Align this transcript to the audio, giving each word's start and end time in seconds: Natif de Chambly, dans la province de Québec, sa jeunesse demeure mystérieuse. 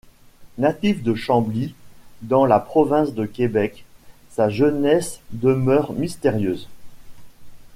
Natif 0.57 1.03
de 1.03 1.13
Chambly, 1.13 1.75
dans 2.23 2.47
la 2.47 2.57
province 2.59 3.13
de 3.13 3.27
Québec, 3.27 3.85
sa 4.31 4.49
jeunesse 4.49 5.19
demeure 5.31 5.93
mystérieuse. 5.93 6.67